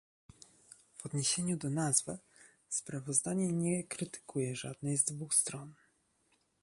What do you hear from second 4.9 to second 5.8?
z dwu stron